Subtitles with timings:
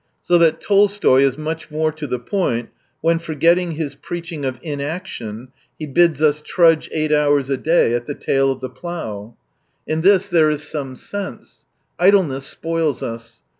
[0.23, 2.69] So that Tolstoy is much more to the point
[3.01, 8.07] when, forgetting his preaching of inaction, he bids us trudge eight hours a day at
[8.07, 9.37] the tail of the plough.
[9.85, 11.65] In this there is some 20 sense.
[11.99, 13.43] Idleness spoils us.